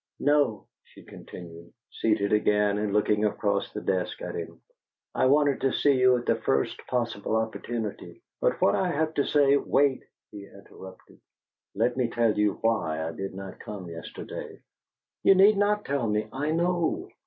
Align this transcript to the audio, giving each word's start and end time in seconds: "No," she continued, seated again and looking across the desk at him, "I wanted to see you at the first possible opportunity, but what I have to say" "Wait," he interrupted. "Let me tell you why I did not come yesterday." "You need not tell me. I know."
"No," 0.19 0.65
she 0.83 1.03
continued, 1.03 1.71
seated 1.91 2.33
again 2.33 2.79
and 2.79 2.91
looking 2.91 3.23
across 3.23 3.71
the 3.71 3.81
desk 3.81 4.19
at 4.23 4.33
him, 4.33 4.59
"I 5.13 5.27
wanted 5.27 5.61
to 5.61 5.71
see 5.73 5.93
you 5.99 6.17
at 6.17 6.25
the 6.25 6.37
first 6.41 6.75
possible 6.87 7.35
opportunity, 7.35 8.23
but 8.41 8.59
what 8.61 8.73
I 8.75 8.87
have 8.89 9.13
to 9.13 9.23
say" 9.23 9.57
"Wait," 9.57 10.03
he 10.31 10.47
interrupted. 10.47 11.19
"Let 11.75 11.97
me 11.97 12.09
tell 12.09 12.35
you 12.35 12.53
why 12.61 13.07
I 13.07 13.11
did 13.11 13.35
not 13.35 13.59
come 13.59 13.89
yesterday." 13.91 14.61
"You 15.21 15.35
need 15.35 15.57
not 15.57 15.85
tell 15.85 16.07
me. 16.07 16.27
I 16.33 16.49
know." 16.49 17.07